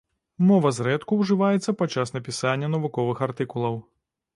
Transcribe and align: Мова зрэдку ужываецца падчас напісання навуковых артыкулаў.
Мова 0.51 0.71
зрэдку 0.77 1.19
ужываецца 1.25 1.77
падчас 1.83 2.17
напісання 2.19 2.67
навуковых 2.79 3.17
артыкулаў. 3.29 3.83